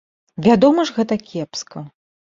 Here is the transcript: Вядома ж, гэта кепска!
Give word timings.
Вядома 0.47 0.85
ж, 0.91 0.95
гэта 0.97 1.19
кепска! 1.29 1.85